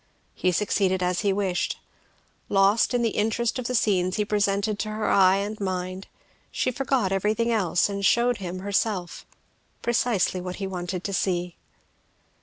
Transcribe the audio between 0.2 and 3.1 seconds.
He succeeded as he wished. Lost in the